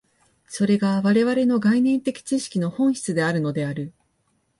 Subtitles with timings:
[0.47, 3.93] それが我々の概念的知識の本質であるのである。